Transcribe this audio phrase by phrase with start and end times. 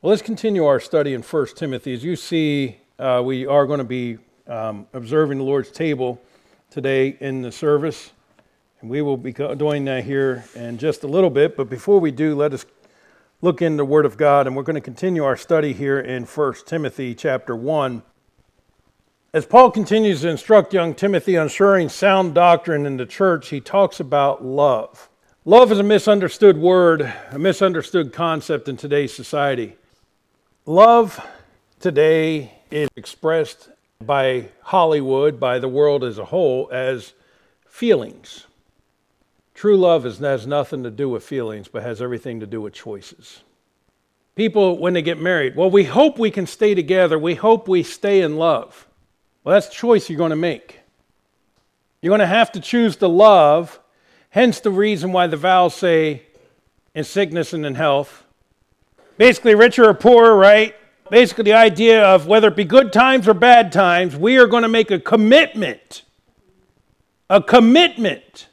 [0.00, 1.92] Well, let's continue our study in 1 Timothy.
[1.92, 6.22] As you see, uh, we are going to be um, observing the Lord's table
[6.70, 8.12] today in the service,
[8.80, 11.56] and we will be doing that here in just a little bit.
[11.56, 12.64] But before we do, let us
[13.42, 16.26] look in the Word of God, and we're going to continue our study here in
[16.26, 18.00] 1 Timothy chapter 1.
[19.34, 23.60] As Paul continues to instruct young Timothy on ensuring sound doctrine in the church, he
[23.60, 25.08] talks about love.
[25.44, 29.76] Love is a misunderstood word, a misunderstood concept in today's society.
[30.68, 31.26] Love
[31.80, 33.70] today is expressed
[34.04, 37.14] by Hollywood, by the world as a whole, as
[37.66, 38.46] feelings.
[39.54, 42.74] True love is, has nothing to do with feelings, but has everything to do with
[42.74, 43.40] choices.
[44.34, 47.18] People, when they get married, well, we hope we can stay together.
[47.18, 48.86] We hope we stay in love.
[49.44, 50.80] Well, that's choice you're going to make.
[52.02, 53.80] You're going to have to choose to love,
[54.28, 56.24] hence the reason why the vows say
[56.94, 58.26] in sickness and in health
[59.18, 60.74] basically richer or poorer, right?
[61.10, 64.62] Basically, the idea of whether it be good times or bad times, we are going
[64.62, 66.02] to make a commitment.
[67.28, 68.48] A commitment.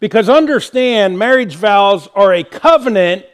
[0.00, 3.26] Because understand, marriage vows are a covenant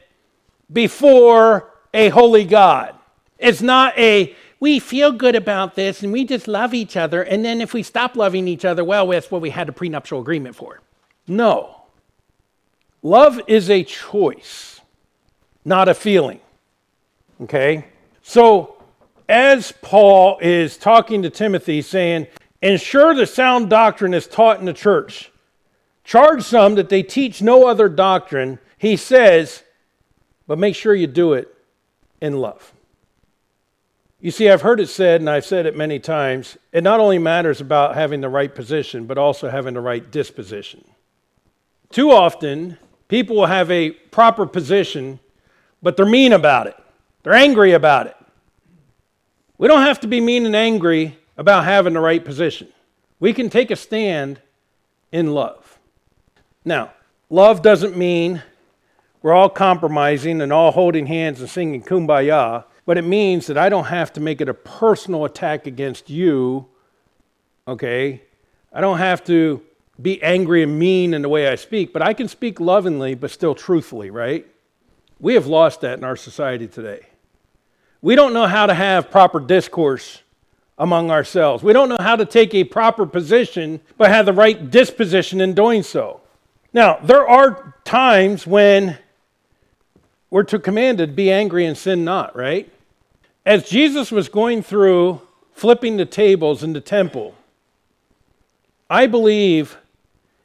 [0.73, 2.95] before a holy God.
[3.39, 7.23] It's not a, we feel good about this and we just love each other.
[7.23, 10.21] And then if we stop loving each other, well, that's what we had a prenuptial
[10.21, 10.81] agreement for.
[11.29, 11.83] No.
[13.03, 14.81] Love is a choice,
[15.65, 16.41] not a feeling.
[17.43, 17.87] Okay?
[18.23, 18.77] So,
[19.29, 22.27] as Paul is talking to Timothy, saying,
[22.63, 25.31] Ensure the sound doctrine is taught in the church.
[26.05, 28.59] Charge some that they teach no other doctrine.
[28.79, 29.63] He says,
[30.47, 31.53] but make sure you do it
[32.21, 32.73] in love.
[34.21, 37.19] You see, I've heard it said, and I've said it many times, it not only
[37.19, 40.85] matters about having the right position, but also having the right disposition.
[41.91, 45.21] Too often, people will have a proper position,
[45.83, 46.77] but they're mean about it.
[47.27, 48.17] They're angry about it.
[49.59, 52.69] We don't have to be mean and angry about having the right position.
[53.19, 54.41] We can take a stand
[55.11, 55.81] in love.
[56.65, 56.93] Now,
[57.29, 58.45] love doesn't mean
[59.23, 63.71] we're all compromising and all holding hands and singing kumbaya, but it means that I
[63.71, 66.69] don't have to make it a personal attack against you,
[67.67, 68.23] okay?
[68.73, 69.61] I don't have to
[70.01, 73.33] be angry and mean in the way I speak, but I can speak lovingly but
[73.33, 74.47] still truthfully, right?
[75.19, 77.01] We have lost that in our society today.
[78.07, 80.23] We don't know how to have proper discourse
[80.79, 81.65] among ourselves.
[81.65, 85.55] We don't know how to take a proper position, but have the right disposition in
[85.55, 86.21] doing so.
[86.73, 88.97] Now, there are times when
[90.31, 92.73] we're to commanded, be angry and sin not, right?
[93.45, 95.21] As Jesus was going through
[95.53, 97.35] flipping the tables in the temple,
[98.89, 99.79] I believe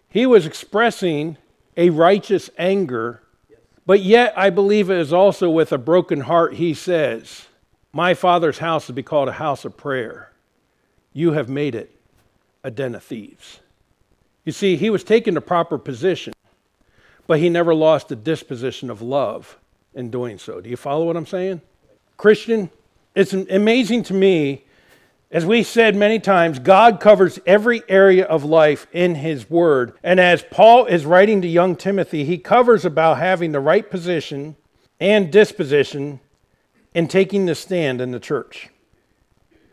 [0.09, 1.37] he was expressing
[1.77, 3.21] a righteous anger,
[3.85, 7.45] but yet I believe it is also with a broken heart he says,
[7.93, 10.31] my Father's house would be called a house of prayer.
[11.13, 11.93] You have made it
[12.63, 13.59] a den of thieves.
[14.45, 16.33] You see, he was taking the proper position,
[17.27, 19.57] but he never lost the disposition of love
[19.93, 20.61] in doing so.
[20.61, 21.61] Do you follow what I'm saying?
[22.17, 22.69] Christian,
[23.13, 24.63] it's amazing to me,
[25.31, 29.93] as we said many times, God covers every area of life in his word.
[30.03, 34.55] And as Paul is writing to young Timothy, he covers about having the right position
[34.99, 36.19] and disposition
[36.93, 38.69] in taking the stand in the church.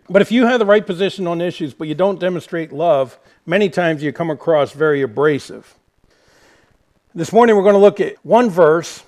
[0.09, 3.69] But if you have the right position on issues, but you don't demonstrate love, many
[3.69, 5.75] times you come across very abrasive.
[7.15, 9.03] This morning we're going to look at one verse,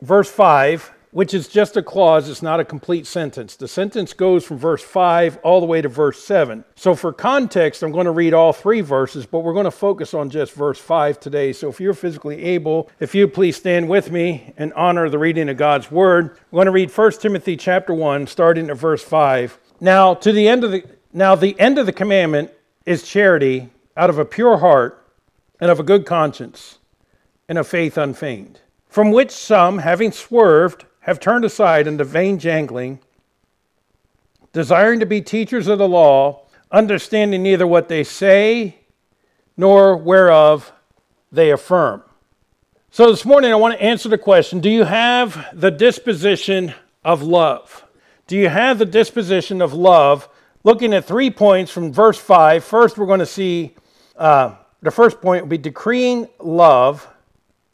[0.00, 3.56] verse 5, which is just a clause, it's not a complete sentence.
[3.56, 6.62] The sentence goes from verse 5 all the way to verse 7.
[6.74, 10.12] So, for context, I'm going to read all three verses, but we're going to focus
[10.12, 11.54] on just verse 5 today.
[11.54, 15.48] So, if you're physically able, if you please stand with me and honor the reading
[15.48, 16.36] of God's word.
[16.50, 19.58] We're going to read 1 Timothy chapter 1, starting at verse 5.
[19.80, 20.84] Now, to the end of the
[21.14, 22.50] now the end of the commandment
[22.84, 25.02] is charity out of a pure heart
[25.60, 26.76] and of a good conscience
[27.48, 32.98] and of faith unfeigned, from which some, having swerved, have turned aside into vain jangling,
[34.52, 36.42] desiring to be teachers of the law,
[36.72, 38.76] understanding neither what they say
[39.56, 40.72] nor whereof
[41.30, 42.02] they affirm.
[42.90, 46.74] So this morning I want to answer the question Do you have the disposition
[47.04, 47.84] of love?
[48.26, 50.28] Do you have the disposition of love?
[50.64, 52.64] Looking at three points from verse 5.
[52.64, 53.76] First, we're going to see
[54.16, 57.06] uh, the first point will be decreeing love,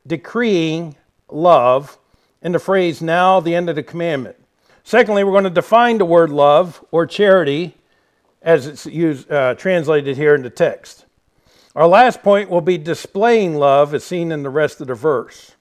[0.06, 0.96] decreeing
[1.30, 1.96] love
[2.42, 4.36] in the phrase, now the end of the commandment.
[4.84, 7.74] Secondly, we're going to define the word love or charity
[8.42, 11.06] as it's used, uh, translated here in the text.
[11.76, 15.54] Our last point will be displaying love as seen in the rest of the verse.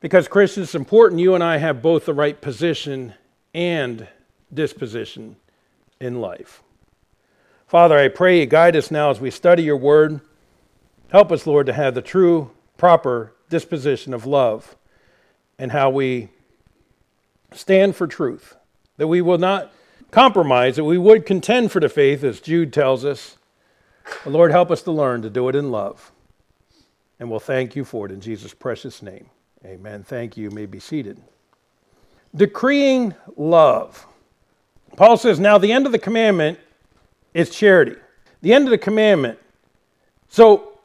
[0.00, 3.14] Because, Christians, it's important you and I have both the right position
[3.54, 4.06] and
[4.52, 5.36] disposition
[6.00, 6.62] in life.
[7.66, 10.20] Father, I pray you guide us now as we study your word.
[11.08, 14.76] Help us, Lord, to have the true, proper disposition of love
[15.58, 16.28] and how we
[17.52, 18.56] stand for truth,
[18.96, 19.72] that we will not
[20.10, 23.36] compromise, that we would contend for the faith, as Jude tells us.
[24.24, 26.12] But Lord, help us to learn to do it in love.
[27.18, 29.26] And we'll thank you for it in Jesus' precious name.
[29.64, 30.02] Amen.
[30.02, 30.44] Thank you.
[30.44, 31.20] You may be seated.
[32.34, 34.06] Decreeing love.
[34.96, 36.58] Paul says, Now the end of the commandment
[37.34, 37.96] is charity.
[38.42, 39.38] The end of the commandment.
[40.28, 40.75] So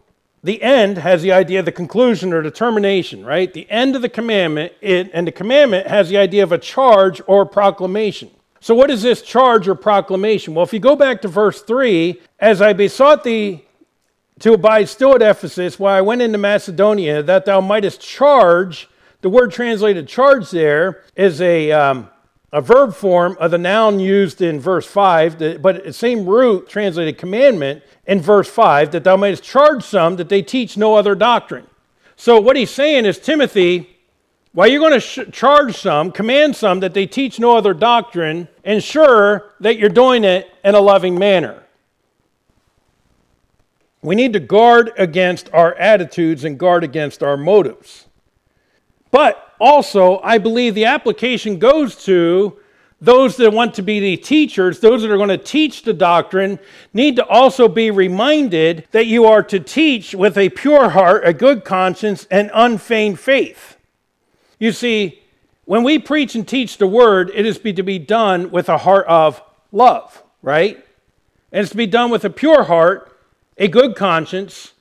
[0.43, 3.53] the end has the idea of the conclusion or determination, right?
[3.53, 7.21] The end of the commandment, it, and the commandment has the idea of a charge
[7.27, 8.31] or proclamation.
[8.59, 10.53] So, what is this charge or proclamation?
[10.53, 13.65] Well, if you go back to verse 3, as I besought thee
[14.39, 18.89] to abide still at Ephesus while I went into Macedonia, that thou mightest charge,
[19.21, 22.09] the word translated charge there is a, um,
[22.53, 27.17] a verb form of the noun used in verse 5, but the same root translated
[27.17, 31.67] commandment in verse 5 that thou mayest charge some that they teach no other doctrine.
[32.17, 33.97] So, what he's saying is, Timothy,
[34.53, 38.49] while you're going to sh- charge some, command some that they teach no other doctrine,
[38.65, 41.63] ensure that you're doing it in a loving manner.
[44.01, 48.07] We need to guard against our attitudes and guard against our motives.
[49.09, 52.57] But also, I believe the application goes to
[52.99, 56.59] those that want to be the teachers, those that are going to teach the doctrine,
[56.93, 61.33] need to also be reminded that you are to teach with a pure heart, a
[61.33, 63.77] good conscience, and unfeigned faith.
[64.59, 65.21] You see,
[65.65, 69.07] when we preach and teach the word, it is to be done with a heart
[69.07, 69.41] of
[69.71, 70.75] love, right?
[71.51, 73.17] And it's to be done with a pure heart,
[73.57, 74.73] a good conscience,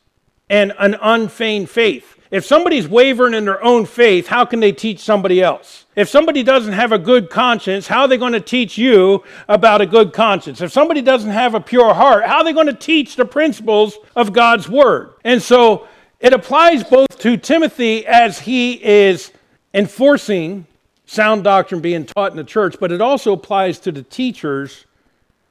[0.48, 2.19] and an unfeigned faith.
[2.30, 5.86] If somebody's wavering in their own faith, how can they teach somebody else?
[5.96, 9.80] If somebody doesn't have a good conscience, how are they going to teach you about
[9.80, 10.60] a good conscience?
[10.60, 13.98] If somebody doesn't have a pure heart, how are they going to teach the principles
[14.14, 15.14] of God's word?
[15.24, 15.88] And so
[16.20, 19.32] it applies both to Timothy as he is
[19.74, 20.66] enforcing
[21.06, 24.86] sound doctrine being taught in the church, but it also applies to the teachers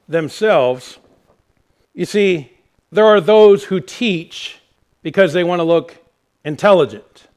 [0.07, 0.97] themselves.
[1.93, 2.53] You see,
[2.89, 4.59] there are those who teach
[5.03, 5.97] because they want to look
[6.43, 7.27] intelligent.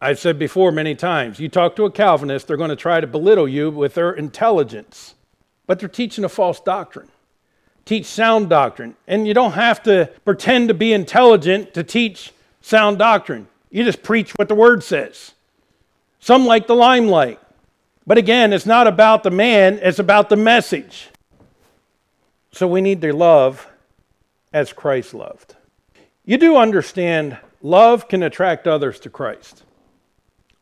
[0.00, 3.06] I've said before many times you talk to a Calvinist, they're going to try to
[3.06, 5.14] belittle you with their intelligence,
[5.66, 7.08] but they're teaching a false doctrine.
[7.84, 8.96] Teach sound doctrine.
[9.06, 13.48] And you don't have to pretend to be intelligent to teach sound doctrine.
[13.70, 15.32] You just preach what the word says.
[16.20, 17.40] Some like the limelight.
[18.06, 21.08] But again, it's not about the man, it's about the message.
[22.52, 23.68] So we need to love
[24.52, 25.54] as Christ loved.
[26.24, 29.62] You do understand love can attract others to Christ.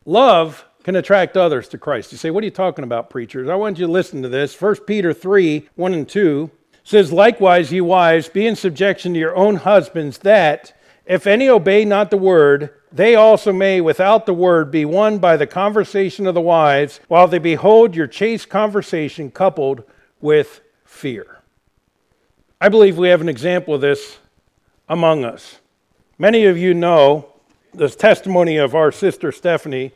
[0.05, 2.11] Love can attract others to Christ.
[2.11, 3.49] You say, What are you talking about, preachers?
[3.49, 4.59] I want you to listen to this.
[4.59, 6.49] 1 Peter 3 1 and 2
[6.83, 10.73] says, Likewise, ye wives, be in subjection to your own husbands, that
[11.05, 15.37] if any obey not the word, they also may, without the word, be won by
[15.37, 19.83] the conversation of the wives, while they behold your chaste conversation coupled
[20.19, 21.39] with fear.
[22.59, 24.19] I believe we have an example of this
[24.89, 25.60] among us.
[26.21, 27.29] Many of you know
[27.73, 29.91] the testimony of our sister Stephanie,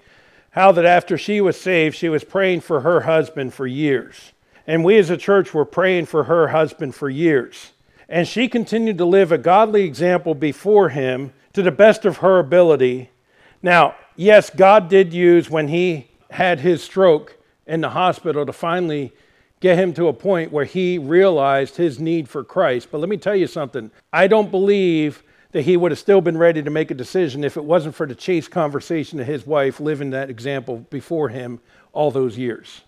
[0.50, 4.32] how that after she was saved, she was praying for her husband for years.
[4.66, 7.74] And we as a church were praying for her husband for years.
[8.10, 12.40] And she continued to live a godly example before him to the best of her
[12.40, 13.12] ability.
[13.62, 19.14] Now, yes, God did use when he had his stroke in the hospital to finally
[19.60, 22.88] get him to a point where he realized his need for Christ.
[22.92, 23.92] But let me tell you something.
[24.12, 25.22] I don't believe
[25.56, 28.06] that he would have still been ready to make a decision if it wasn't for
[28.06, 31.62] the chaste conversation of his wife living that example before him
[31.94, 32.82] all those years.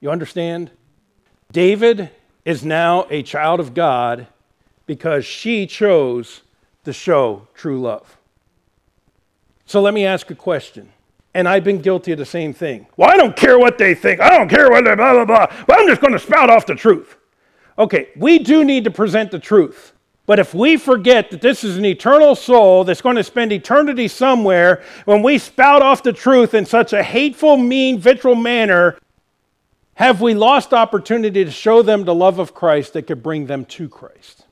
[0.00, 0.70] You understand?
[1.52, 2.08] David
[2.46, 4.26] is now a child of God
[4.86, 6.40] because she chose
[6.84, 8.16] to show true love.
[9.66, 10.90] So let me ask a question.
[11.34, 12.86] And I've been guilty of the same thing.
[12.96, 14.22] Well, I don't care what they think.
[14.22, 15.64] I don't care what they blah, blah, blah.
[15.66, 17.18] But I'm just going to spout off the truth.
[17.78, 19.92] Okay, we do need to present the truth.
[20.26, 24.06] But if we forget that this is an eternal soul that's going to spend eternity
[24.06, 28.96] somewhere, when we spout off the truth in such a hateful, mean, vitriol manner,
[29.94, 33.64] have we lost opportunity to show them the love of Christ that could bring them
[33.66, 34.46] to Christ?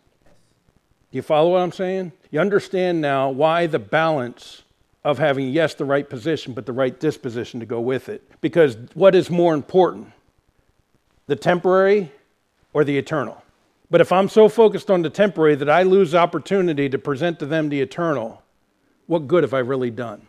[1.11, 2.13] You follow what I'm saying?
[2.31, 4.63] You understand now why the balance
[5.05, 8.23] of having, yes, the right position, but the right disposition to go with it.
[8.41, 10.13] Because what is more important,
[11.29, 12.13] the temporary
[12.75, 13.43] or the eternal?
[13.90, 17.47] But if I'm so focused on the temporary that I lose opportunity to present to
[17.47, 18.42] them the eternal,
[19.07, 20.28] what good have I really done?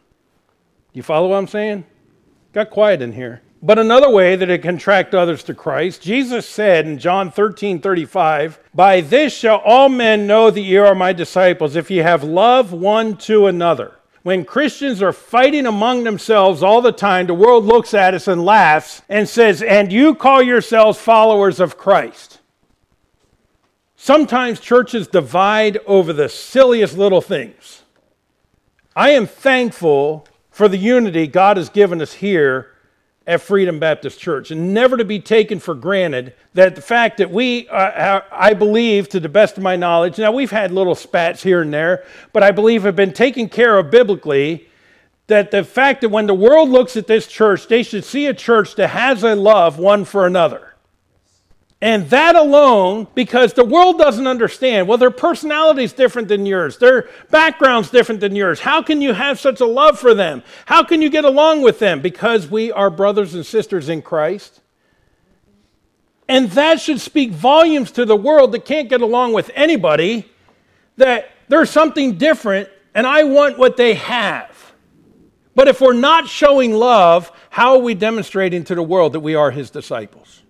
[0.94, 1.86] You follow what I'm saying?
[2.54, 3.42] Got quiet in here.
[3.62, 7.82] But another way that it can attract others to Christ, Jesus said in John 13
[7.82, 12.24] 35, By this shall all men know that ye are my disciples, if ye have
[12.24, 13.96] love one to another.
[14.24, 18.46] When Christians are fighting among themselves all the time, the world looks at us and
[18.46, 22.39] laughs and says, And you call yourselves followers of Christ.
[24.02, 27.82] Sometimes churches divide over the silliest little things.
[28.96, 32.72] I am thankful for the unity God has given us here
[33.28, 37.30] at Freedom Baptist Church, and never to be taken for granted that the fact that
[37.30, 41.44] we, uh, I believe, to the best of my knowledge, now we've had little spats
[41.44, 44.70] here and there, but I believe have been taken care of biblically.
[45.28, 48.34] That the fact that when the world looks at this church, they should see a
[48.34, 50.69] church that has a love one for another.
[51.82, 56.78] And that alone, because the world doesn't understand, well, their personality is different than yours,
[56.78, 58.60] their background's different than yours.
[58.60, 60.44] How can you have such a love for them?
[60.66, 62.02] How can you get along with them?
[62.02, 64.60] Because we are brothers and sisters in Christ.
[66.28, 70.30] And that should speak volumes to the world that can't get along with anybody,
[70.98, 74.74] that there's something different, and I want what they have.
[75.56, 79.34] But if we're not showing love, how are we demonstrating to the world that we
[79.36, 80.44] are his disciples?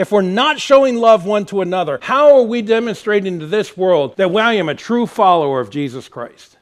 [0.00, 4.16] If we're not showing love one to another, how are we demonstrating to this world
[4.16, 6.56] that I am a true follower of Jesus Christ?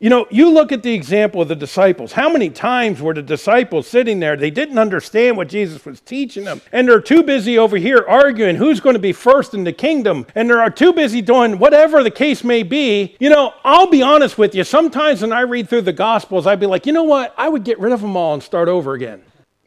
[0.00, 2.10] You know, you look at the example of the disciples.
[2.10, 4.36] How many times were the disciples sitting there?
[4.36, 6.60] They didn't understand what Jesus was teaching them.
[6.72, 10.26] And they're too busy over here arguing who's going to be first in the kingdom.
[10.34, 13.14] And they're too busy doing whatever the case may be.
[13.20, 14.64] You know, I'll be honest with you.
[14.64, 17.32] Sometimes when I read through the Gospels, I'd be like, you know what?
[17.38, 19.22] I would get rid of them all and start over again.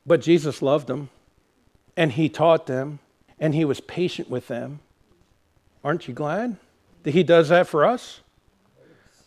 [0.06, 1.10] But Jesus loved them
[1.98, 3.00] and he taught them
[3.40, 4.80] and he was patient with them.
[5.84, 6.58] Aren't you glad
[7.04, 8.22] that he does that for us?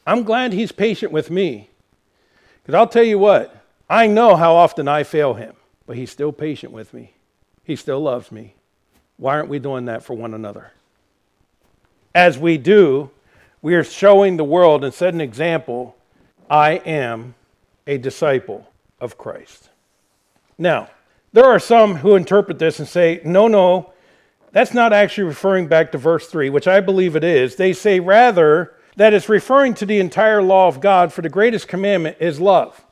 [0.07, 1.71] I'm glad he's patient with me.
[2.63, 5.55] Because I'll tell you what, I know how often I fail him,
[5.87, 7.15] but he's still patient with me.
[7.65, 8.55] He still loves me.
[9.17, 10.73] Why aren't we doing that for one another?
[12.15, 13.11] As we do,
[13.61, 15.97] we are showing the world and set an example
[16.51, 17.35] I am
[17.87, 18.67] a disciple
[19.01, 19.69] of Christ.
[20.57, 20.89] Now,
[21.33, 23.93] there are some who interpret this and say, no, no,
[24.53, 27.57] that's not actually referring back to verse 3, which I believe it is.
[27.57, 31.69] They say rather that it's referring to the entire law of God, for the greatest
[31.69, 32.85] commandment is love.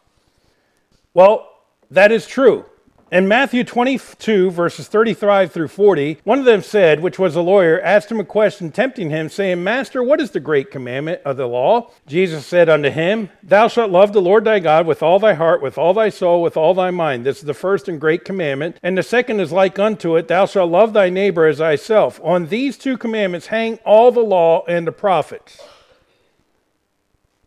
[1.14, 1.50] Well,
[1.90, 2.66] that is true.
[3.12, 7.80] In Matthew 22, verses 35 through 40, one of them said, which was a lawyer,
[7.80, 11.46] asked him a question, tempting him, saying, Master, what is the great commandment of the
[11.46, 11.92] law?
[12.08, 15.62] Jesus said unto him, Thou shalt love the Lord thy God with all thy heart,
[15.62, 17.24] with all thy soul, with all thy mind.
[17.24, 18.76] This is the first and great commandment.
[18.82, 22.20] And the second is like unto it, Thou shalt love thy neighbor as thyself.
[22.24, 25.62] On these two commandments hang all the law and the prophets.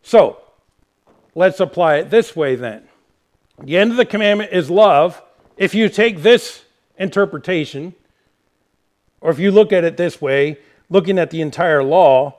[0.04, 0.40] So,
[1.36, 2.88] let's apply it this way then.
[3.62, 5.22] The end of the commandment is love.
[5.60, 6.64] If you take this
[6.98, 7.94] interpretation,
[9.20, 10.58] or if you look at it this way,
[10.90, 12.38] looking at the entire law,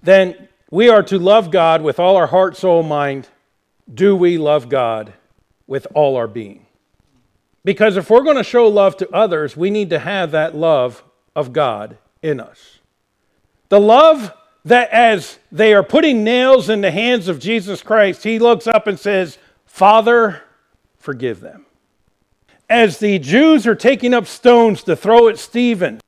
[0.00, 3.28] then we are to love God with all our heart, soul, mind.
[3.92, 5.12] Do we love God
[5.66, 6.64] with all our being?
[7.64, 11.02] Because if we're going to show love to others, we need to have that love
[11.34, 12.78] of God in us.
[13.70, 14.32] The love
[14.64, 18.86] that as they are putting nails in the hands of Jesus Christ, he looks up
[18.86, 20.44] and says, Father,
[21.00, 21.66] forgive them
[22.72, 26.00] as the Jews are taking up stones to throw at Stephen,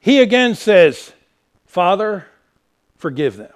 [0.00, 1.12] he again says,
[1.64, 2.26] Father,
[2.96, 3.52] forgive them.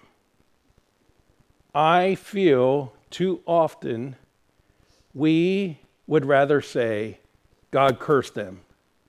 [1.75, 4.15] I feel too often
[5.13, 7.19] we would rather say,
[7.73, 8.61] God curse them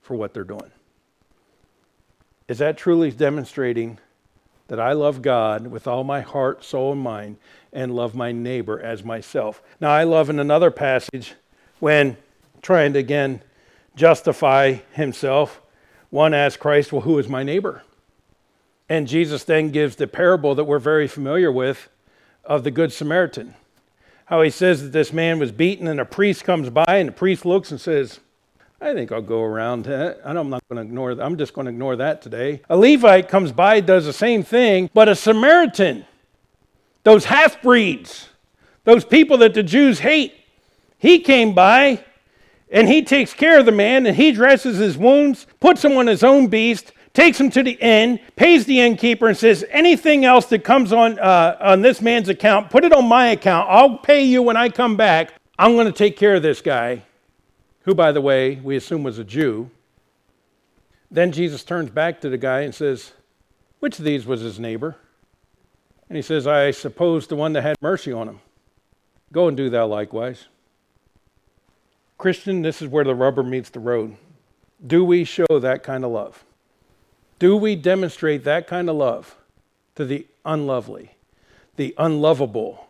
[0.02, 0.72] for what they're doing.
[2.48, 3.98] Is that truly demonstrating
[4.66, 7.36] that I love God with all my heart, soul, and mind,
[7.72, 9.62] and love my neighbor as myself?
[9.80, 11.34] Now, I love in another passage
[11.78, 12.16] when
[12.62, 13.42] trying to again
[13.94, 15.60] justify himself,
[16.10, 17.82] one asked Christ, Well, who is my neighbor?
[18.88, 21.88] And Jesus then gives the parable that we're very familiar with
[22.44, 23.54] of the Good Samaritan.
[24.26, 27.12] How he says that this man was beaten, and a priest comes by, and the
[27.12, 28.20] priest looks and says,
[28.80, 29.86] I think I'll go around.
[29.88, 31.24] I'm not going to ignore that.
[31.24, 32.62] I'm just going to ignore that today.
[32.70, 36.06] A Levite comes by, does the same thing, but a Samaritan,
[37.02, 38.28] those half breeds,
[38.84, 40.34] those people that the Jews hate,
[40.98, 42.04] he came by
[42.70, 46.06] and he takes care of the man and he dresses his wounds, puts him on
[46.06, 50.46] his own beast, takes him to the inn, pays the innkeeper, and says, Anything else
[50.46, 53.68] that comes on, uh, on this man's account, put it on my account.
[53.70, 55.32] I'll pay you when I come back.
[55.58, 57.02] I'm going to take care of this guy,
[57.82, 59.70] who, by the way, we assume was a Jew.
[61.10, 63.12] Then Jesus turns back to the guy and says,
[63.80, 64.96] Which of these was his neighbor?
[66.08, 68.40] And he says, I suppose the one that had mercy on him.
[69.32, 70.46] Go and do thou likewise.
[72.18, 74.16] Christian, this is where the rubber meets the road.
[74.84, 76.44] Do we show that kind of love?
[77.38, 79.36] Do we demonstrate that kind of love
[79.94, 81.12] to the unlovely,
[81.76, 82.88] the unlovable,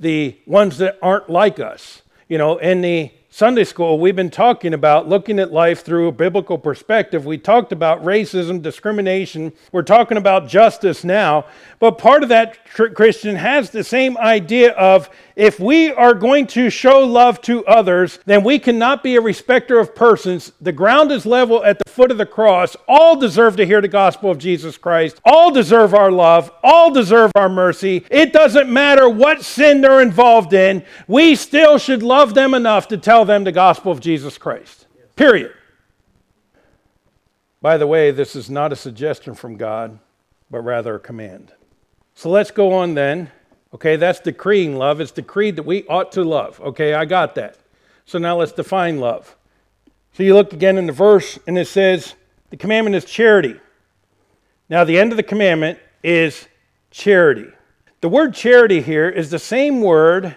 [0.00, 2.02] the ones that aren't like us?
[2.28, 6.12] You know, in the Sunday school, we've been talking about looking at life through a
[6.12, 7.26] biblical perspective.
[7.26, 9.52] We talked about racism, discrimination.
[9.72, 11.44] We're talking about justice now.
[11.78, 16.70] But part of that Christian has the same idea of if we are going to
[16.70, 20.52] show love to others, then we cannot be a respecter of persons.
[20.62, 22.74] The ground is level at the foot of the cross.
[22.88, 25.20] All deserve to hear the gospel of Jesus Christ.
[25.26, 26.50] All deserve our love.
[26.64, 28.06] All deserve our mercy.
[28.10, 30.82] It doesn't matter what sin they're involved in.
[31.06, 34.86] We still should love them enough to tell them the gospel of Jesus Christ.
[35.16, 35.52] Period.
[37.60, 39.98] By the way, this is not a suggestion from God,
[40.50, 41.52] but rather a command.
[42.14, 43.30] So let's go on then.
[43.74, 45.00] Okay, that's decreeing love.
[45.00, 46.60] It's decreed that we ought to love.
[46.60, 47.58] Okay, I got that.
[48.04, 49.36] So now let's define love.
[50.12, 52.14] So you look again in the verse, and it says,
[52.50, 53.60] the commandment is charity.
[54.68, 56.46] Now, the end of the commandment is
[56.90, 57.48] charity.
[58.00, 60.36] The word charity here is the same word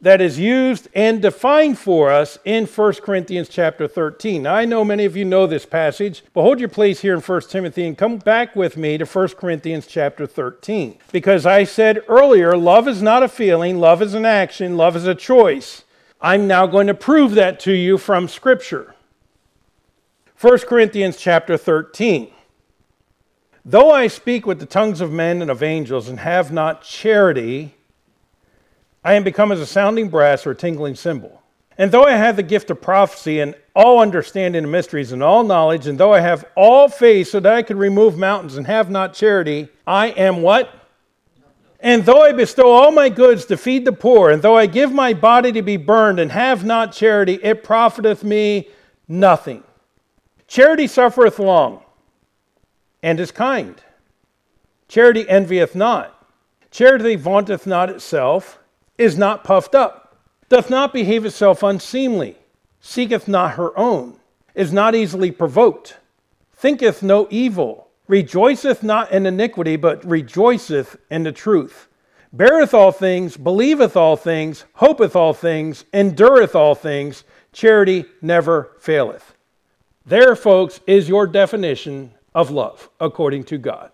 [0.00, 4.42] that is used and defined for us in 1 Corinthians chapter 13.
[4.42, 7.20] Now, I know many of you know this passage, but hold your place here in
[7.20, 10.98] 1 Timothy and come back with me to 1 Corinthians chapter 13.
[11.10, 15.06] Because I said earlier, love is not a feeling, love is an action, love is
[15.06, 15.82] a choice.
[16.20, 18.94] I'm now going to prove that to you from Scripture.
[20.40, 22.30] 1 Corinthians chapter 13.
[23.64, 27.74] Though I speak with the tongues of men and of angels and have not charity,
[29.04, 31.42] I am become as a sounding brass or a tingling cymbal.
[31.78, 35.44] And though I have the gift of prophecy and all understanding of mysteries and all
[35.44, 38.90] knowledge, and though I have all faith so that I could remove mountains and have
[38.90, 40.74] not charity, I am what?
[41.78, 44.92] And though I bestow all my goods to feed the poor, and though I give
[44.92, 48.68] my body to be burned and have not charity, it profiteth me
[49.06, 49.62] nothing.
[50.48, 51.84] Charity suffereth long
[53.00, 53.80] and is kind.
[54.88, 56.26] Charity envieth not.
[56.72, 58.58] Charity vaunteth not itself
[58.98, 62.36] is not puffed up, doth not behave itself unseemly,
[62.80, 64.18] seeketh not her own,
[64.54, 65.96] is not easily provoked,
[66.52, 71.88] thinketh no evil, rejoiceth not in iniquity, but rejoiceth in the truth,
[72.32, 77.24] beareth all things, believeth all things, hopeth all things, endureth all things.
[77.52, 79.34] Charity never faileth.
[80.04, 83.90] There, folks, is your definition of love according to God.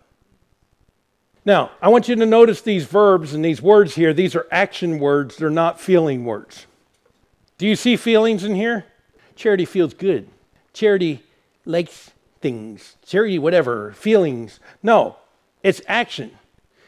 [1.44, 4.14] Now, I want you to notice these verbs and these words here.
[4.14, 6.66] These are action words, they're not feeling words.
[7.58, 8.86] Do you see feelings in here?
[9.36, 10.28] Charity feels good.
[10.72, 11.22] Charity
[11.64, 12.96] likes things.
[13.06, 14.58] Charity, whatever, feelings.
[14.82, 15.16] No,
[15.62, 16.32] it's action.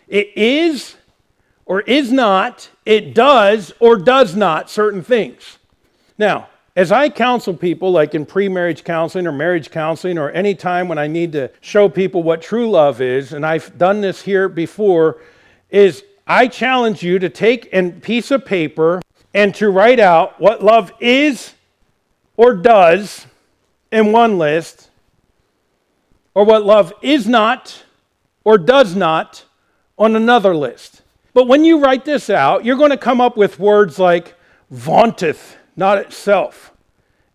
[0.08, 0.96] It is
[1.66, 5.58] or is not, it does or does not certain things.
[6.16, 10.54] Now, as I counsel people, like in pre marriage counseling or marriage counseling, or any
[10.54, 14.22] time when I need to show people what true love is, and I've done this
[14.22, 15.22] here before,
[15.70, 19.00] is I challenge you to take a piece of paper
[19.32, 21.54] and to write out what love is
[22.36, 23.26] or does
[23.90, 24.90] in one list,
[26.34, 27.84] or what love is not
[28.44, 29.44] or does not
[29.98, 31.00] on another list.
[31.32, 34.34] But when you write this out, you're going to come up with words like
[34.70, 36.72] vaunteth not itself,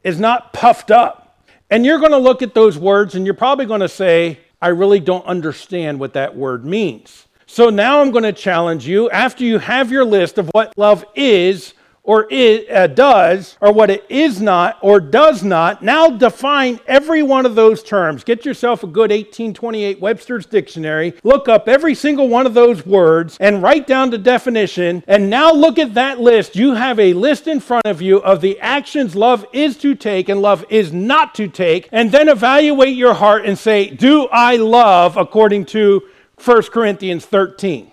[0.03, 1.39] is not puffed up.
[1.69, 4.69] And you're going to look at those words and you're probably going to say, I
[4.69, 7.27] really don't understand what that word means.
[7.45, 11.05] So now I'm going to challenge you after you have your list of what love
[11.15, 11.73] is
[12.03, 17.21] or it uh, does, or what it is not or does not, now define every
[17.21, 18.23] one of those terms.
[18.23, 23.37] Get yourself a good 1828 Webster's Dictionary, look up every single one of those words,
[23.39, 25.03] and write down the definition.
[25.07, 26.55] And now look at that list.
[26.55, 30.29] You have a list in front of you of the actions love is to take
[30.29, 34.55] and love is not to take, and then evaluate your heart and say, Do I
[34.55, 36.01] love according to
[36.43, 37.90] 1 Corinthians 13?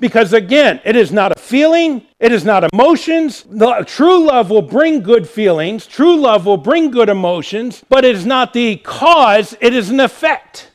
[0.00, 3.44] Because again, it is not a feeling, it is not emotions.
[3.48, 8.16] The, true love will bring good feelings, true love will bring good emotions, but it
[8.16, 10.70] is not the cause, it is an effect.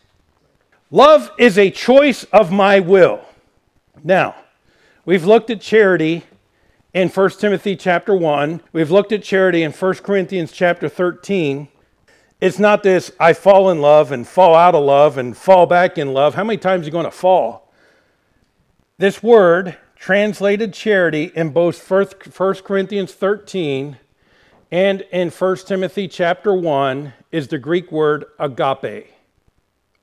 [0.92, 3.20] Love is a choice of my will.
[4.04, 4.36] Now,
[5.06, 6.24] we've looked at charity
[6.94, 8.62] in 1 Timothy chapter 1.
[8.72, 11.68] We've looked at charity in 1 Corinthians chapter 13.
[12.40, 15.98] It's not this I fall in love and fall out of love and fall back
[15.98, 16.36] in love.
[16.36, 17.65] How many times are you going to fall?
[18.98, 23.98] This word, translated charity, in both 1 Corinthians 13
[24.72, 29.08] and in 1 Timothy chapter 1, is the Greek word agape.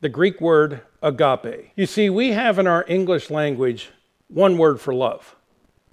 [0.03, 1.71] The Greek word agape.
[1.75, 3.91] You see, we have in our English language
[4.29, 5.37] one word for love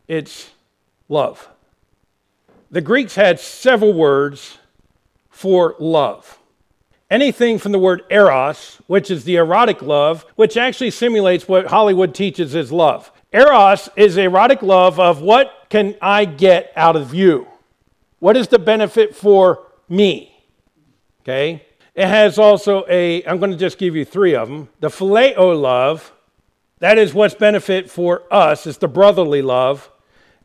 [0.10, 0.50] it's
[1.08, 1.48] love.
[2.72, 4.58] the Greeks had several words
[5.30, 6.39] for love.
[7.10, 12.14] Anything from the word eros, which is the erotic love, which actually simulates what Hollywood
[12.14, 13.12] teaches is love.
[13.34, 17.48] Eros is erotic love of what can I get out of you?
[18.20, 20.36] What is the benefit for me?
[21.22, 21.66] Okay?
[21.96, 24.70] It has also a, I'm going to just give you three of them.
[24.80, 26.14] The phileo love,
[26.80, 29.90] that is what's benefit for us, it's the brotherly love.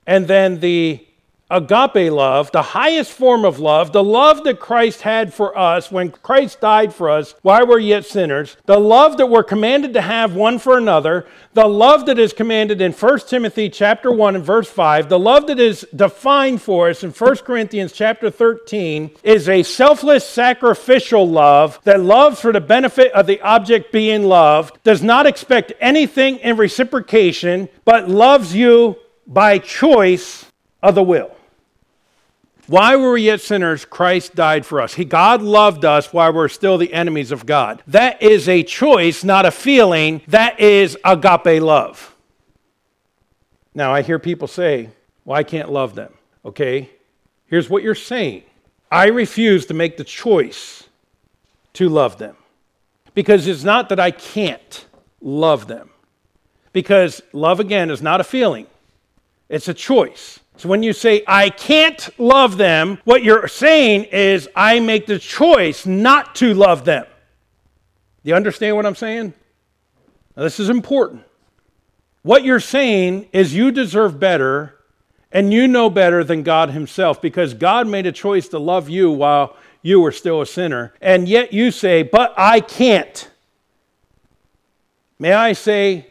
[0.07, 1.07] And then the
[1.51, 6.11] agape love, the highest form of love, the love that Christ had for us when
[6.11, 10.35] Christ died for us while we're yet sinners, the love that we're commanded to have
[10.35, 14.69] one for another, the love that is commanded in 1 Timothy chapter 1 and verse
[14.69, 19.63] 5, the love that is defined for us in 1 Corinthians chapter 13 is a
[19.63, 25.27] selfless sacrificial love that loves for the benefit of the object being loved, does not
[25.27, 30.47] expect anything in reciprocation, but loves you by choice
[30.85, 31.35] of the will.
[32.67, 34.95] Why were we yet sinners, Christ died for us.
[34.95, 37.83] He, God loved us while we're still the enemies of God.
[37.87, 40.23] That is a choice, not a feeling.
[40.29, 42.15] That is agape love.
[43.75, 44.91] Now, I hear people say,
[45.25, 46.13] well, I can't love them.
[46.45, 46.91] Okay,
[47.47, 48.43] here's what you're saying
[48.91, 50.85] I refuse to make the choice
[51.75, 52.37] to love them.
[53.15, 54.87] Because it's not that I can't
[55.21, 55.91] love them.
[56.73, 58.67] Because love, again, is not a feeling,
[59.49, 60.41] it's a choice.
[60.57, 65.19] So when you say, I can't love them, what you're saying is, I make the
[65.19, 67.07] choice not to love them.
[68.23, 69.35] Do you understand what I'm saying?
[70.37, 71.25] Now, this is important.
[72.23, 74.81] What you're saying is, you deserve better
[75.33, 79.11] and you know better than God Himself because God made a choice to love you
[79.11, 80.95] while you were still a sinner.
[81.01, 83.29] And yet you say, But I can't.
[85.19, 86.07] May I say,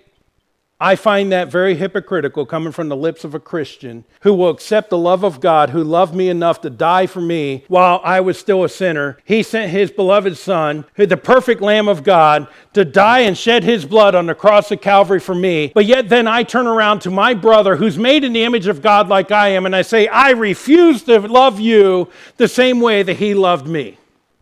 [0.84, 4.90] I find that very hypocritical coming from the lips of a Christian who will accept
[4.90, 8.38] the love of God, who loved me enough to die for me while I was
[8.38, 9.18] still a sinner.
[9.24, 13.86] He sent his beloved Son, the perfect Lamb of God, to die and shed his
[13.86, 15.72] blood on the cross of Calvary for me.
[15.74, 18.82] But yet then I turn around to my brother who's made in the image of
[18.82, 23.04] God like I am, and I say, I refuse to love you the same way
[23.04, 24.00] that he loved me.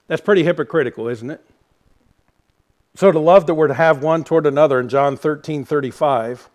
[0.08, 1.46] That's pretty hypocritical, isn't it?
[2.96, 6.50] So, the love that we're to have one toward another in John 13 35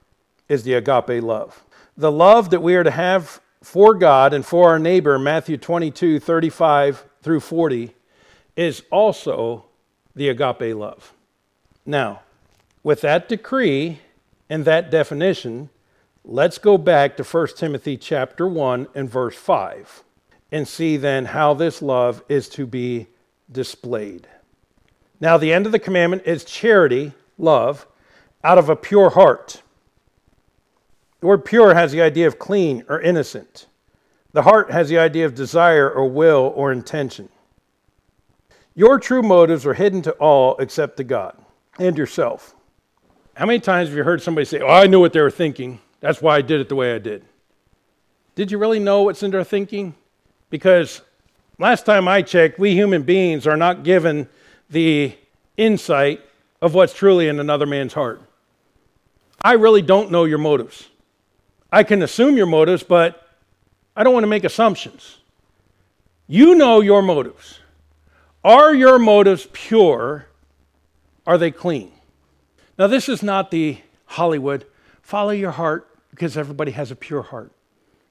[0.49, 1.65] is the agape love.
[1.97, 6.21] The love that we are to have for God and for our neighbor, Matthew 22
[6.21, 7.95] 35 through 40,
[8.55, 9.65] is also
[10.15, 11.13] the agape love.
[11.85, 12.21] Now,
[12.83, 14.01] with that decree
[14.49, 15.71] and that definition,
[16.25, 20.05] let's go back to 1 Timothy chapter 1 and verse 5
[20.53, 23.09] and see then how this love is to be
[23.51, 24.29] displayed.
[25.21, 27.87] Now, the end of the commandment is charity, love,
[28.45, 29.63] out of a pure heart.
[31.21, 33.67] The word pure has the idea of clean or innocent.
[34.33, 37.31] The heart has the idea of desire or will or intention.
[38.75, 41.37] Your true motives are hidden to all except to God
[41.79, 42.55] and yourself.
[43.35, 45.81] How many times have you heard somebody say, Oh, I knew what they were thinking.
[46.01, 47.25] That's why I did it the way I did?
[48.35, 49.95] Did you really know what's in their thinking?
[50.51, 51.01] Because
[51.59, 54.29] last time I checked, we human beings are not given
[54.71, 55.17] the
[55.57, 56.21] insight
[56.61, 58.21] of what's truly in another man's heart.
[59.43, 60.89] I really don't know your motives.
[61.71, 63.29] I can assume your motives, but
[63.95, 65.19] I don't want to make assumptions.
[66.27, 67.61] You know your motives.
[68.43, 70.27] Are your motives pure?
[71.27, 71.93] Are they clean?
[72.79, 74.65] Now, this is not the Hollywood
[75.03, 77.53] follow your heart because everybody has a pure heart.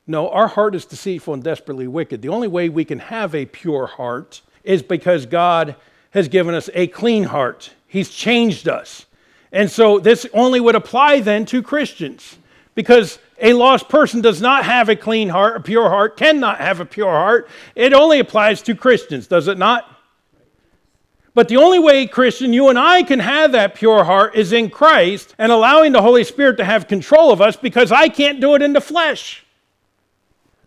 [0.08, 2.22] No, our heart is deceitful and desperately wicked.
[2.22, 5.76] The only way we can have a pure heart is because God
[6.15, 7.71] has given us a clean heart.
[7.88, 9.06] He's changed us.
[9.51, 12.38] And so this only would apply then to Christians
[12.73, 16.80] because a lost person does not have a clean heart, a pure heart, cannot have
[16.80, 17.49] a pure heart.
[17.75, 19.91] It only applies to Christians, does it not?
[21.34, 24.69] But the only way, Christian, you and I can have that pure heart is in
[24.69, 28.56] Christ and allowing the Holy Spirit to have control of us because I can't do
[28.56, 29.45] it in the flesh.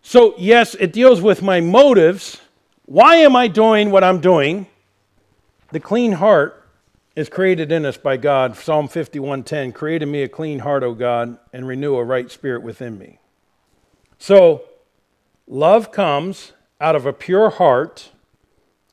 [0.03, 2.39] So, yes, it deals with my motives.
[2.85, 4.67] Why am I doing what I'm doing?
[5.71, 6.67] The clean heart
[7.15, 8.55] is created in us by God.
[8.55, 12.63] Psalm 51:10, "Create in me a clean heart, O God, and renew a right spirit
[12.63, 13.19] within me."
[14.17, 14.63] So,
[15.47, 18.09] love comes out of a pure heart.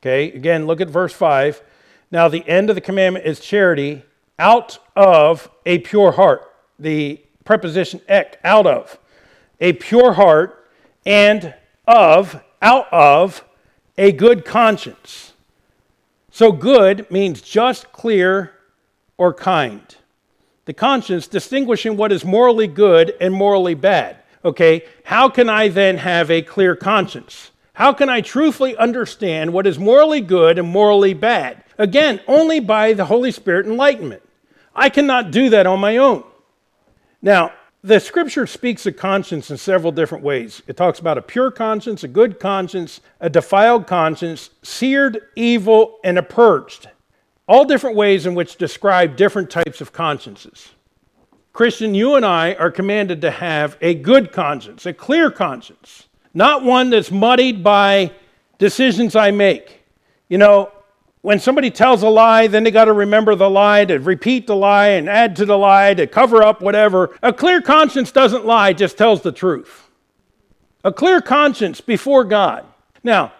[0.00, 1.62] Okay, again, look at verse 5.
[2.10, 4.02] Now, the end of the commandment is charity
[4.38, 6.52] out of a pure heart.
[6.78, 8.98] The preposition ek, out of.
[9.60, 10.68] A pure heart
[11.06, 11.54] and
[11.86, 13.44] of, out of,
[13.96, 15.32] a good conscience.
[16.36, 18.52] So, good means just, clear,
[19.16, 19.96] or kind.
[20.66, 24.18] The conscience distinguishing what is morally good and morally bad.
[24.44, 27.52] Okay, how can I then have a clear conscience?
[27.72, 31.64] How can I truthfully understand what is morally good and morally bad?
[31.78, 34.22] Again, only by the Holy Spirit enlightenment.
[34.74, 36.22] I cannot do that on my own.
[37.22, 37.54] Now,
[37.86, 40.60] the scripture speaks of conscience in several different ways.
[40.66, 46.18] It talks about a pure conscience, a good conscience, a defiled conscience, seared, evil, and
[46.18, 46.88] a purged.
[47.46, 50.70] All different ways in which describe different types of consciences.
[51.52, 56.64] Christian, you and I are commanded to have a good conscience, a clear conscience, not
[56.64, 58.10] one that's muddied by
[58.58, 59.84] decisions I make.
[60.28, 60.72] You know,
[61.26, 64.54] when somebody tells a lie, then they got to remember the lie, to repeat the
[64.54, 67.18] lie, and add to the lie, to cover up whatever.
[67.20, 69.90] A clear conscience doesn't lie, just tells the truth.
[70.84, 72.64] A clear conscience before God.
[73.02, 73.32] Now,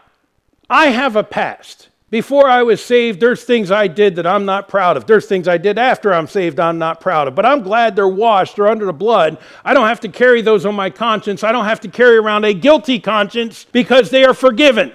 [0.68, 1.90] I have a past.
[2.10, 5.06] Before I was saved, there's things I did that I'm not proud of.
[5.06, 7.36] There's things I did after I'm saved I'm not proud of.
[7.36, 9.38] But I'm glad they're washed, they're under the blood.
[9.64, 11.44] I don't have to carry those on my conscience.
[11.44, 14.92] I don't have to carry around a guilty conscience because they are forgiven.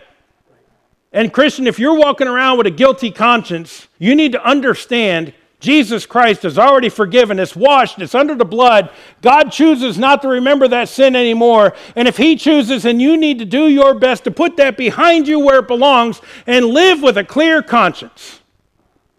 [1.13, 6.07] And, Christian, if you're walking around with a guilty conscience, you need to understand Jesus
[6.07, 8.89] Christ has already forgiven, it's washed, it's under the blood.
[9.21, 11.75] God chooses not to remember that sin anymore.
[11.95, 15.27] And if He chooses, and you need to do your best to put that behind
[15.27, 18.39] you where it belongs and live with a clear conscience.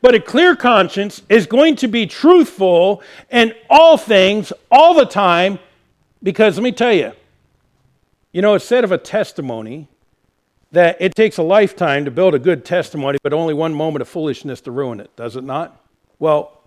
[0.01, 5.61] But a clear conscience is going to be truthful in all things, all the time,
[6.25, 7.13] because let me tell you,
[8.33, 9.87] you know, said of a testimony
[10.73, 14.09] that it takes a lifetime to build a good testimony, but only one moment of
[14.09, 15.79] foolishness to ruin it, does it not?
[16.19, 16.59] Well,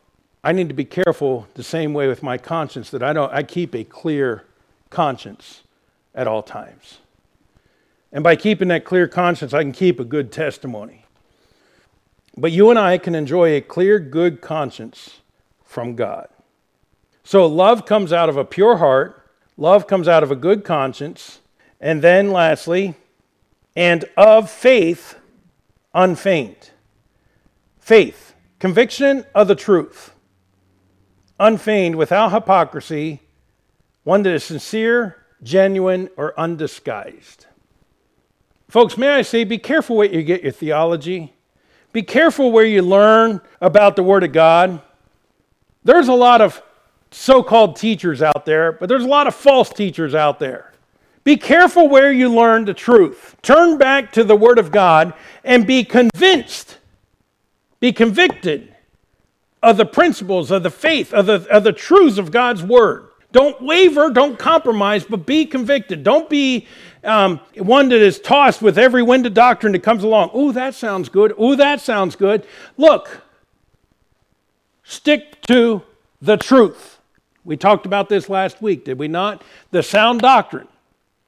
[0.43, 3.41] I need to be careful the same way with my conscience that I don't I
[3.41, 4.45] keep a clear
[4.91, 5.63] conscience
[6.13, 6.99] at all times.
[8.11, 11.03] And by keeping that clear conscience, I can keep a good testimony.
[12.37, 15.19] But you and I can enjoy a clear, good conscience
[15.63, 16.27] from God.
[17.23, 21.39] So love comes out of a pure heart, love comes out of a good conscience,
[21.81, 22.93] and then lastly,
[23.75, 25.15] and of faith
[25.93, 26.71] unfeigned.
[27.79, 28.25] Faith
[28.59, 30.13] Conviction of the truth,
[31.39, 33.21] unfeigned, without hypocrisy,
[34.03, 37.47] one that is sincere, genuine, or undisguised.
[38.67, 41.33] Folks, may I say, be careful where you get your theology.
[41.91, 44.81] Be careful where you learn about the Word of God.
[45.83, 46.61] There's a lot of
[47.11, 50.73] so called teachers out there, but there's a lot of false teachers out there.
[51.25, 53.35] Be careful where you learn the truth.
[53.41, 56.77] Turn back to the Word of God and be convinced
[57.85, 58.73] be convicted
[59.61, 63.09] of the principles of the faith, of the, of the truths of God's word.
[63.31, 66.01] Don't waver, don't compromise, but be convicted.
[66.01, 66.67] Don't be
[67.03, 70.31] um, one that is tossed with every wind of doctrine that comes along.
[70.33, 71.33] Oh, that sounds good.
[71.37, 72.47] Oh, that sounds good.
[72.75, 73.21] Look,
[74.83, 75.83] stick to
[76.21, 76.99] the truth.
[77.43, 79.43] We talked about this last week, did we not?
[79.69, 80.67] The sound doctrine.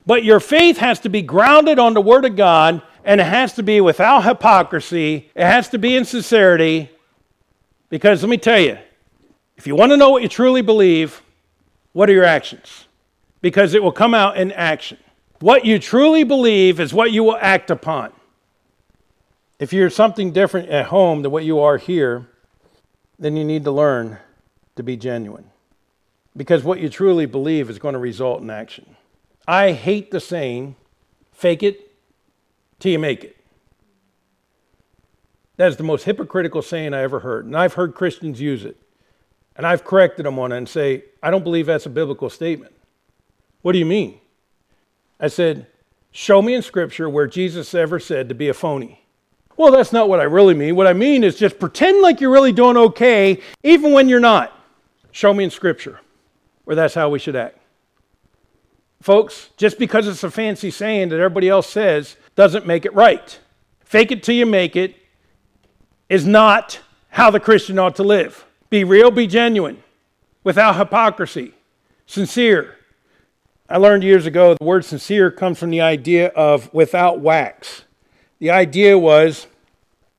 [0.07, 3.53] But your faith has to be grounded on the Word of God and it has
[3.53, 6.89] to be without hypocrisy, it has to be in sincerity.
[7.89, 8.77] Because let me tell you,
[9.57, 11.21] if you want to know what you truly believe,
[11.91, 12.85] what are your actions?
[13.41, 14.97] Because it will come out in action.
[15.39, 18.11] What you truly believe is what you will act upon.
[19.59, 22.27] If you're something different at home than what you are here,
[23.19, 24.19] then you need to learn
[24.77, 25.49] to be genuine.
[26.35, 28.95] Because what you truly believe is going to result in action.
[29.47, 30.75] I hate the saying,
[31.31, 31.91] fake it
[32.79, 33.37] till you make it.
[35.55, 37.45] That is the most hypocritical saying I ever heard.
[37.45, 38.77] And I've heard Christians use it.
[39.55, 42.73] And I've corrected them on it and say, I don't believe that's a biblical statement.
[43.63, 44.19] What do you mean?
[45.19, 45.67] I said,
[46.11, 49.03] Show me in Scripture where Jesus ever said to be a phony.
[49.55, 50.75] Well, that's not what I really mean.
[50.75, 54.53] What I mean is just pretend like you're really doing okay, even when you're not.
[55.11, 55.99] Show me in Scripture
[56.63, 57.56] where that's how we should act.
[59.01, 63.39] Folks, just because it's a fancy saying that everybody else says doesn't make it right.
[63.83, 64.95] Fake it till you make it
[66.09, 66.79] is not
[67.09, 68.45] how the Christian ought to live.
[68.69, 69.81] Be real, be genuine,
[70.43, 71.53] without hypocrisy,
[72.05, 72.75] sincere.
[73.69, 77.83] I learned years ago the word sincere comes from the idea of without wax.
[78.39, 79.47] The idea was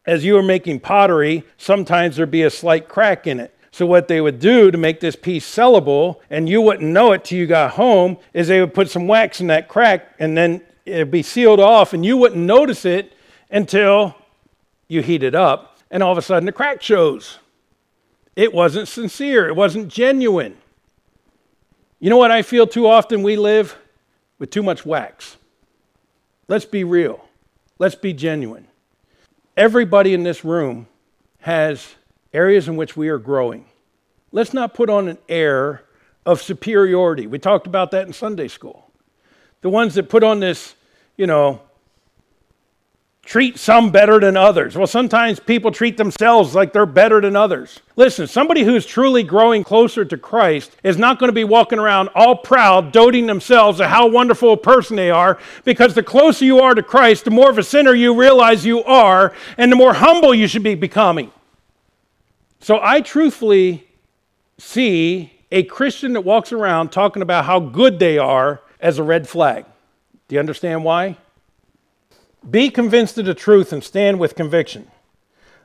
[0.08, 3.54] as you were making pottery, sometimes there'd be a slight crack in it.
[3.78, 7.22] So, what they would do to make this piece sellable, and you wouldn't know it
[7.22, 10.62] till you got home, is they would put some wax in that crack and then
[10.84, 13.12] it'd be sealed off, and you wouldn't notice it
[13.52, 14.16] until
[14.88, 17.38] you heat it up, and all of a sudden the crack shows.
[18.34, 20.56] It wasn't sincere, it wasn't genuine.
[22.00, 23.78] You know what I feel too often we live?
[24.40, 25.36] With too much wax.
[26.48, 27.24] Let's be real.
[27.78, 28.66] Let's be genuine.
[29.56, 30.88] Everybody in this room
[31.42, 31.94] has
[32.32, 33.64] areas in which we are growing.
[34.32, 35.84] Let's not put on an air
[36.26, 37.26] of superiority.
[37.26, 38.90] We talked about that in Sunday school.
[39.62, 40.74] The ones that put on this,
[41.16, 41.62] you know,
[43.28, 44.74] treat some better than others.
[44.74, 47.80] Well, sometimes people treat themselves like they're better than others.
[47.94, 52.08] Listen, somebody who's truly growing closer to Christ is not going to be walking around
[52.14, 56.60] all proud, doting themselves of how wonderful a person they are, because the closer you
[56.60, 59.92] are to Christ, the more of a sinner you realize you are, and the more
[59.92, 61.30] humble you should be becoming.
[62.60, 63.86] So I truthfully
[64.58, 69.28] see a Christian that walks around talking about how good they are as a red
[69.28, 69.64] flag.
[70.26, 71.16] Do you understand why?
[72.48, 74.90] Be convinced of the truth and stand with conviction.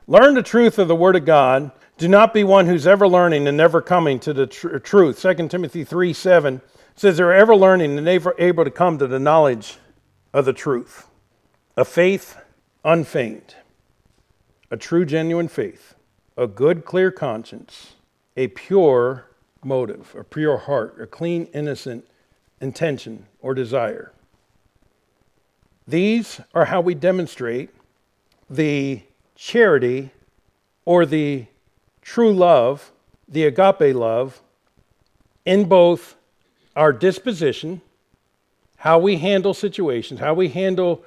[0.06, 1.70] Learn the truth of the Word of God.
[1.96, 5.20] Do not be one who's ever learning and never coming to the tr- truth.
[5.20, 6.60] 2 Timothy 3 7
[6.96, 9.78] says they're ever learning and never able to come to the knowledge
[10.32, 11.06] of the truth.
[11.76, 12.36] A faith
[12.84, 13.54] unfeigned,
[14.70, 15.94] a true, genuine faith,
[16.36, 17.94] a good, clear conscience,
[18.36, 19.26] a pure
[19.62, 22.06] motive, a pure heart, a clean, innocent
[22.60, 24.12] intention or desire.
[25.86, 27.70] These are how we demonstrate
[28.48, 29.02] the
[29.34, 30.10] charity
[30.84, 31.46] or the
[32.02, 32.90] true love,
[33.28, 34.40] the agape love,
[35.44, 36.16] in both
[36.74, 37.80] our disposition,
[38.76, 41.04] how we handle situations, how we handle,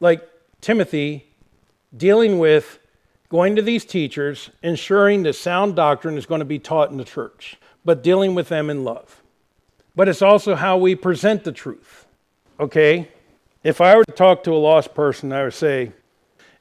[0.00, 0.26] like
[0.60, 1.26] Timothy,
[1.96, 2.78] dealing with
[3.34, 7.04] going to these teachers, ensuring that sound doctrine is going to be taught in the
[7.04, 9.24] church, but dealing with them in love.
[9.96, 12.06] But it's also how we present the truth.
[12.60, 13.08] Okay?
[13.64, 15.90] If I were to talk to a lost person, I would say,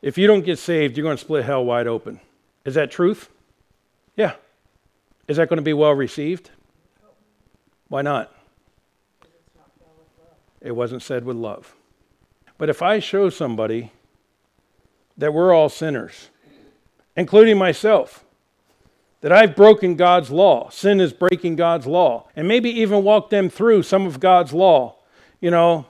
[0.02, 2.20] if you don't get saved, you're going to split hell wide open.
[2.66, 3.30] Is that truth?
[4.16, 4.34] Yeah.
[5.28, 6.50] Is that going to be well received?
[7.88, 8.36] Why not?
[10.60, 11.76] It wasn't said with love.
[12.58, 13.92] But if I show somebody
[15.20, 16.32] that we're all sinners,
[17.16, 18.24] including myself,
[19.22, 23.50] that I've broken God's law, sin is breaking God's law, and maybe even walk them
[23.50, 24.96] through some of God's law,
[25.40, 25.86] you know,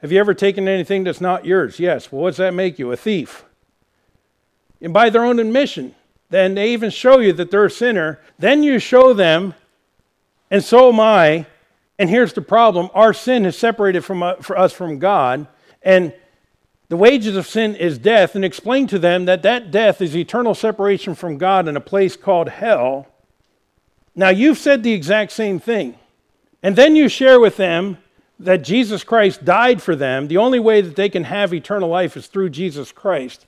[0.00, 1.78] have you ever taken anything that's not yours?
[1.78, 2.10] Yes.
[2.10, 2.90] Well, what does that make you?
[2.90, 3.44] A thief.
[4.80, 5.94] And by their own admission,
[6.30, 8.18] then they even show you that they're a sinner.
[8.38, 9.54] Then you show them,
[10.50, 11.46] and so am I.
[11.98, 15.46] And here's the problem our sin has separated from, uh, for us from God.
[15.82, 16.14] And
[16.90, 18.34] the wages of sin is death.
[18.34, 22.16] And explain to them that that death is eternal separation from God in a place
[22.16, 23.06] called hell.
[24.16, 25.94] Now, you've said the exact same thing.
[26.64, 27.98] And then you share with them
[28.40, 32.16] that Jesus Christ died for them, the only way that they can have eternal life
[32.16, 33.46] is through Jesus Christ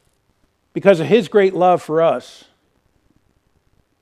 [0.72, 2.44] because of his great love for us.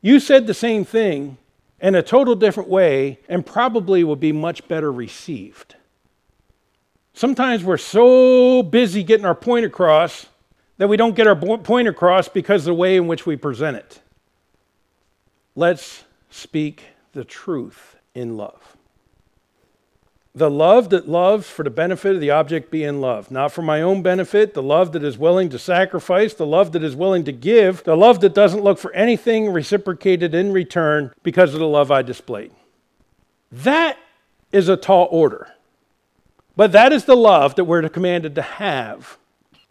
[0.02, 1.38] You said the same thing
[1.80, 5.76] in a total different way and probably will be much better received.
[7.20, 10.24] Sometimes we're so busy getting our point across
[10.78, 13.76] that we don't get our point across because of the way in which we present
[13.76, 14.00] it.
[15.54, 18.74] Let's speak the truth in love.
[20.34, 23.82] The love that loves for the benefit of the object being loved, not for my
[23.82, 27.32] own benefit, the love that is willing to sacrifice, the love that is willing to
[27.32, 31.90] give, the love that doesn't look for anything reciprocated in return because of the love
[31.90, 32.52] I displayed.
[33.52, 33.98] That
[34.52, 35.48] is a tall order.
[36.56, 39.18] But that is the love that we're commanded to have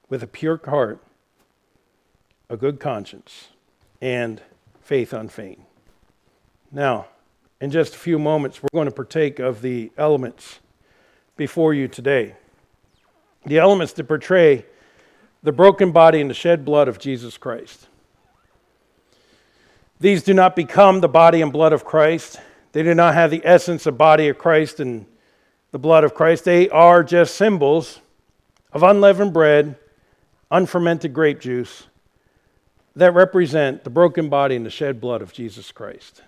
[0.10, 1.04] with a pure heart,
[2.50, 3.50] a good conscience,
[4.02, 4.42] and
[4.82, 5.66] faith unfeigned.
[6.72, 7.08] Now,
[7.62, 10.60] in just a few moments, we're going to partake of the elements
[11.36, 12.36] before you today.
[13.46, 14.66] The elements that portray
[15.44, 17.88] the broken body and the shed blood of Jesus Christ.
[20.00, 22.40] These do not become the body and blood of Christ.
[22.72, 25.06] They do not have the essence of body of Christ and
[25.72, 26.46] the blood of Christ.
[26.46, 28.00] They are just symbols
[28.72, 29.76] of unleavened bread,
[30.52, 31.88] unfermented grape juice
[32.96, 36.24] that represent the broken body and the shed blood of Jesus Christ.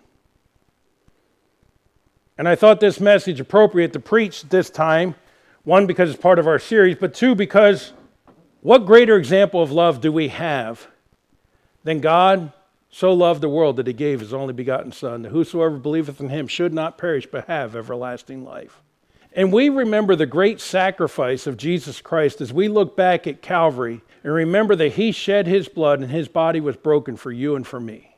[2.38, 5.16] And I thought this message appropriate to preach this time.
[5.64, 7.94] One, because it's part of our series, but two, because
[8.62, 10.88] what greater example of love do we have
[11.84, 12.52] than God
[12.90, 16.30] so loved the world that he gave his only begotten Son, that whosoever believeth in
[16.30, 18.82] him should not perish but have everlasting life.
[19.34, 24.02] And we remember the great sacrifice of Jesus Christ as we look back at Calvary
[24.24, 27.66] and remember that he shed his blood and his body was broken for you and
[27.66, 28.16] for me.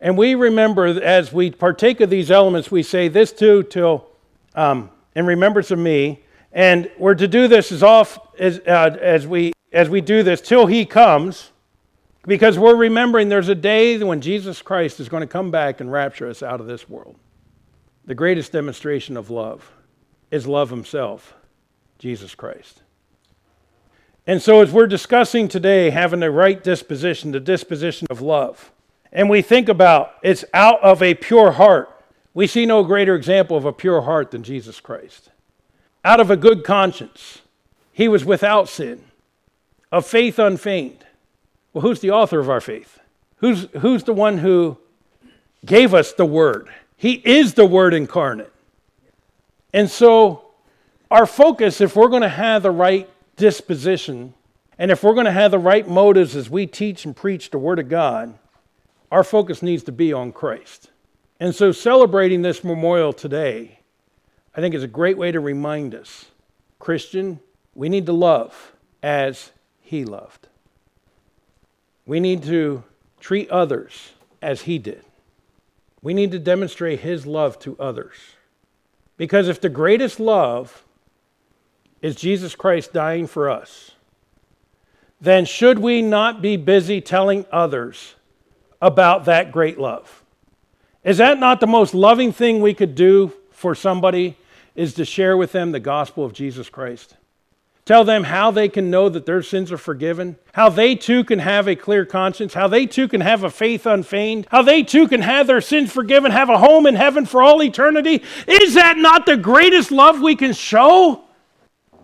[0.00, 4.06] And we remember as we partake of these elements, we say this too till
[4.54, 6.22] um, in remembrance of me.
[6.52, 10.42] And we're to do this as oft as, uh, as we as we do this
[10.42, 11.50] till he comes,
[12.26, 15.90] because we're remembering there's a day when Jesus Christ is going to come back and
[15.90, 17.16] rapture us out of this world.
[18.04, 19.72] The greatest demonstration of love
[20.32, 21.34] is love himself,
[21.98, 22.82] Jesus Christ.
[24.26, 28.72] And so, as we're discussing today, having the right disposition, the disposition of love,
[29.12, 31.90] and we think about it's out of a pure heart.
[32.34, 35.28] We see no greater example of a pure heart than Jesus Christ.
[36.04, 37.42] Out of a good conscience,
[37.92, 39.04] he was without sin,
[39.90, 41.04] of faith unfeigned.
[41.72, 42.98] Well, who's the author of our faith?
[43.36, 44.78] Who's, who's the one who
[45.64, 46.68] gave us the Word?
[46.96, 48.51] He is the Word incarnate.
[49.72, 50.46] And so,
[51.10, 54.34] our focus, if we're going to have the right disposition,
[54.78, 57.58] and if we're going to have the right motives as we teach and preach the
[57.58, 58.38] Word of God,
[59.10, 60.90] our focus needs to be on Christ.
[61.38, 63.80] And so, celebrating this memorial today,
[64.54, 66.26] I think is a great way to remind us
[66.78, 67.40] Christian,
[67.74, 70.48] we need to love as He loved.
[72.06, 72.82] We need to
[73.20, 75.04] treat others as He did.
[76.02, 78.16] We need to demonstrate His love to others.
[79.22, 80.82] Because if the greatest love
[82.00, 83.92] is Jesus Christ dying for us,
[85.20, 88.16] then should we not be busy telling others
[88.80, 90.24] about that great love?
[91.04, 94.36] Is that not the most loving thing we could do for somebody
[94.74, 97.14] is to share with them the gospel of Jesus Christ?
[97.92, 101.40] Tell them how they can know that their sins are forgiven, how they too can
[101.40, 105.06] have a clear conscience, how they too can have a faith unfeigned, how they too
[105.06, 108.22] can have their sins forgiven, have a home in heaven for all eternity.
[108.46, 111.24] Is that not the greatest love we can show?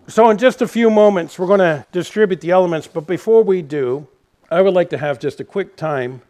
[0.07, 3.63] So, in just a few moments, we're going to distribute the elements, but before we
[3.63, 4.07] do,
[4.51, 6.21] I would like to have just a quick time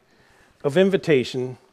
[0.64, 1.57] of invitation